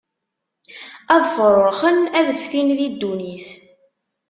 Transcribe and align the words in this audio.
Ad 1.13 1.23
fṛuṛxen, 1.35 1.97
ad 2.19 2.27
ftin 2.43 2.69
di 2.77 2.87
ddunit. 2.93 3.47